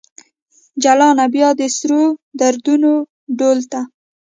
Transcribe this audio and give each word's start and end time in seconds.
جلانه! 0.83 1.25
بیا 1.33 1.49
د 1.59 1.61
سرو 1.77 2.03
دردونو 2.39 2.91
ډول 3.37 3.59
ته 3.71 3.81